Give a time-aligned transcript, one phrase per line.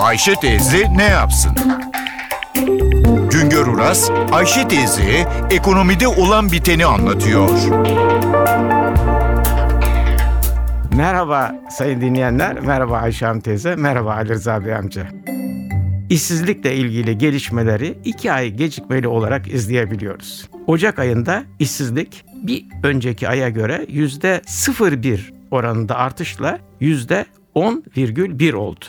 [0.00, 1.52] Ayşe teyze ne yapsın?
[3.30, 7.48] Güngör Uras, Ayşe teyze ekonomide olan biteni anlatıyor.
[10.96, 15.06] Merhaba sayın dinleyenler, merhaba Ayşe Hanım teyze, merhaba Ali Rıza Bey amca.
[16.10, 20.48] İşsizlikle ilgili gelişmeleri iki ay gecikmeli olarak izleyebiliyoruz.
[20.66, 25.20] Ocak ayında işsizlik bir önceki aya göre yüzde 0,1
[25.50, 28.84] oranında artışla yüzde 10,1 oldu.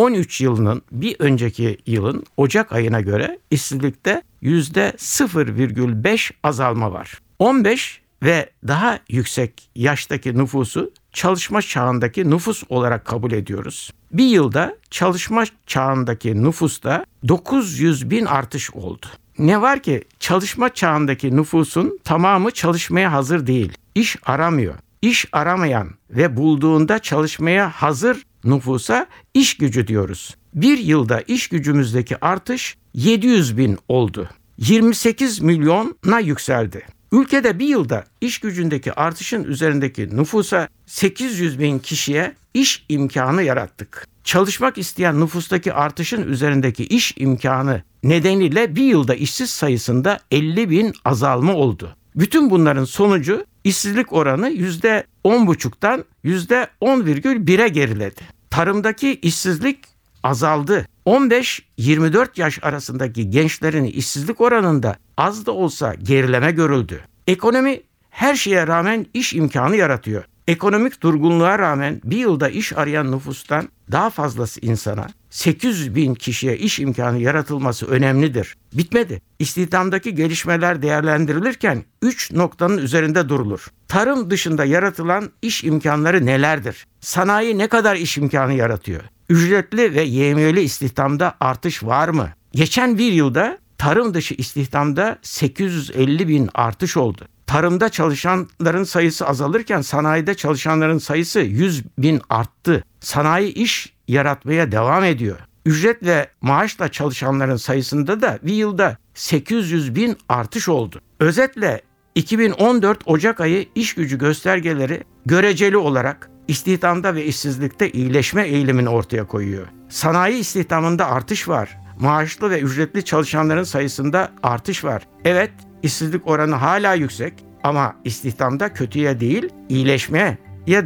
[0.00, 7.20] 2013 yılının bir önceki yılın Ocak ayına göre işsizlikte yüzde 0,5 azalma var.
[7.38, 13.90] 15 ve daha yüksek yaştaki nüfusu çalışma çağındaki nüfus olarak kabul ediyoruz.
[14.12, 19.06] Bir yılda çalışma çağındaki nüfusta 900 bin artış oldu.
[19.38, 23.72] Ne var ki çalışma çağındaki nüfusun tamamı çalışmaya hazır değil.
[23.94, 24.74] İş aramıyor.
[25.02, 30.36] İş aramayan ve bulduğunda çalışmaya hazır nüfusa iş gücü diyoruz.
[30.54, 34.28] Bir yılda iş gücümüzdeki artış 700 bin oldu.
[34.58, 36.86] 28 milyona yükseldi.
[37.12, 44.06] Ülkede bir yılda iş gücündeki artışın üzerindeki nüfusa 800 bin kişiye iş imkanı yarattık.
[44.24, 51.54] Çalışmak isteyen nüfustaki artışın üzerindeki iş imkanı nedeniyle bir yılda işsiz sayısında 50 bin azalma
[51.54, 51.96] oldu.
[52.16, 58.20] Bütün bunların sonucu işsizlik oranı %10,5'tan %10,1'e geriledi.
[58.50, 59.78] Tarımdaki işsizlik
[60.22, 60.86] azaldı.
[61.06, 67.00] 15-24 yaş arasındaki gençlerin işsizlik oranında az da olsa gerileme görüldü.
[67.26, 70.24] Ekonomi her şeye rağmen iş imkanı yaratıyor.
[70.48, 76.78] Ekonomik durgunluğa rağmen bir yılda iş arayan nüfustan daha fazlası insana 800 bin kişiye iş
[76.78, 78.56] imkanı yaratılması önemlidir.
[78.72, 79.22] Bitmedi.
[79.38, 83.66] İstihdamdaki gelişmeler değerlendirilirken 3 noktanın üzerinde durulur.
[83.88, 86.86] Tarım dışında yaratılan iş imkanları nelerdir?
[87.00, 89.02] Sanayi ne kadar iş imkanı yaratıyor?
[89.28, 92.28] Ücretli ve yemiyeli istihdamda artış var mı?
[92.52, 97.28] Geçen bir yılda tarım dışı istihdamda 850 bin artış oldu.
[97.50, 102.84] Tarımda çalışanların sayısı azalırken sanayide çalışanların sayısı 100 bin arttı.
[103.00, 105.36] Sanayi iş yaratmaya devam ediyor.
[105.66, 111.00] Ücret ve maaşla çalışanların sayısında da bir yılda 800 bin artış oldu.
[111.20, 111.80] Özetle
[112.14, 119.66] 2014 Ocak ayı iş gücü göstergeleri göreceli olarak istihdamda ve işsizlikte iyileşme eğilimini ortaya koyuyor.
[119.88, 121.78] Sanayi istihdamında artış var.
[122.00, 125.02] Maaşlı ve ücretli çalışanların sayısında artış var.
[125.24, 125.50] Evet,
[125.82, 130.38] işsizlik oranı hala yüksek ama istihdamda kötüye değil, iyileşmeye